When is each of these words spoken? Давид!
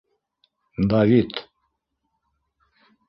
Давид! 0.89 1.31